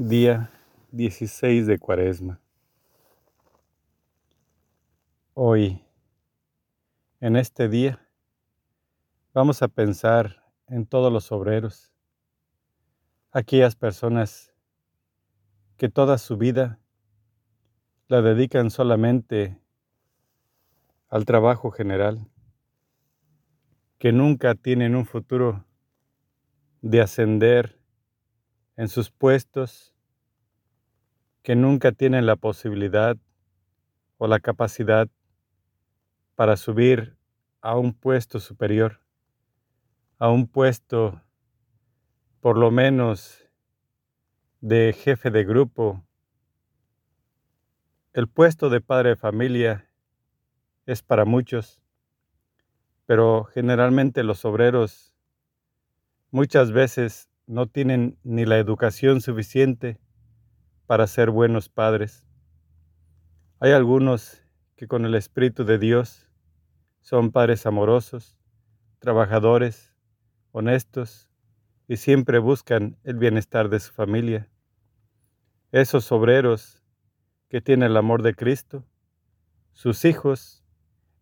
[0.00, 0.52] Día
[0.92, 2.40] 16 de Cuaresma.
[5.34, 5.84] Hoy,
[7.18, 8.08] en este día,
[9.34, 11.92] vamos a pensar en todos los obreros,
[13.32, 14.54] aquellas personas
[15.76, 16.78] que toda su vida
[18.06, 19.60] la dedican solamente
[21.08, 22.24] al trabajo general,
[23.98, 25.64] que nunca tienen un futuro
[26.82, 27.77] de ascender
[28.78, 29.92] en sus puestos
[31.42, 33.16] que nunca tienen la posibilidad
[34.18, 35.08] o la capacidad
[36.36, 37.16] para subir
[37.60, 39.00] a un puesto superior,
[40.18, 41.20] a un puesto
[42.40, 43.44] por lo menos
[44.60, 46.06] de jefe de grupo.
[48.12, 49.90] El puesto de padre de familia
[50.86, 51.82] es para muchos,
[53.06, 55.16] pero generalmente los obreros
[56.30, 59.98] muchas veces no tienen ni la educación suficiente
[60.86, 62.26] para ser buenos padres.
[63.58, 64.44] Hay algunos
[64.76, 66.30] que con el Espíritu de Dios
[67.00, 68.38] son padres amorosos,
[68.98, 69.94] trabajadores,
[70.52, 71.30] honestos
[71.88, 74.50] y siempre buscan el bienestar de su familia.
[75.72, 76.84] Esos obreros
[77.48, 78.84] que tienen el amor de Cristo,
[79.72, 80.66] sus hijos,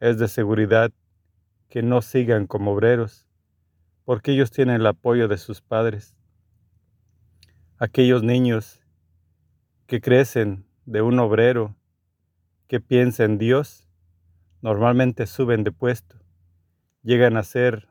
[0.00, 0.90] es de seguridad
[1.68, 3.28] que no sigan como obreros,
[4.04, 6.16] porque ellos tienen el apoyo de sus padres.
[7.78, 8.80] Aquellos niños
[9.86, 11.74] que crecen de un obrero
[12.68, 13.88] que piensa en Dios,
[14.62, 16.16] normalmente suben de puesto,
[17.02, 17.88] llegan a ser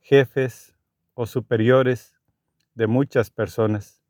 [0.00, 0.74] jefes
[1.14, 2.14] o superiores
[2.74, 4.02] de muchas personas,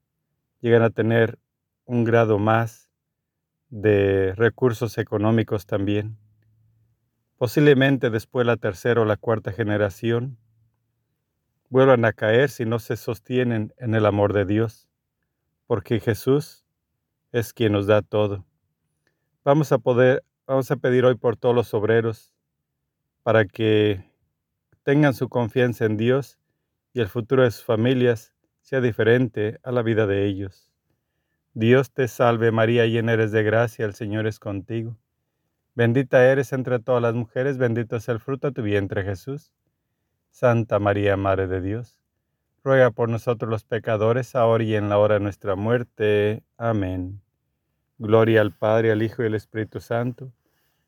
[0.60, 1.38] llegan a tener
[1.84, 2.90] un grado más
[3.68, 6.16] de recursos económicos también.
[7.36, 10.38] Posiblemente después la tercera o la cuarta generación
[11.68, 14.88] vuelvan a caer si no se sostienen en el amor de Dios,
[15.66, 16.64] porque Jesús
[17.32, 18.44] es quien nos da todo.
[19.44, 22.32] Vamos a poder, vamos a pedir hoy por todos los obreros
[23.22, 24.10] para que
[24.84, 26.38] tengan su confianza en Dios
[26.92, 30.70] y el futuro de sus familias sea diferente a la vida de ellos.
[31.54, 34.96] Dios te salve María, llena eres de gracia, el Señor es contigo.
[35.74, 39.52] Bendita eres entre todas las mujeres, bendito es el fruto de tu vientre Jesús.
[40.34, 42.00] Santa María, Madre de Dios,
[42.64, 46.42] ruega por nosotros los pecadores, ahora y en la hora de nuestra muerte.
[46.56, 47.22] Amén.
[47.98, 50.32] Gloria al Padre, al Hijo y al Espíritu Santo,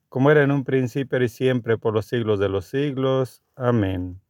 [0.08, 3.40] como era en un principio y siempre por los siglos de los siglos.
[3.54, 4.20] Amén.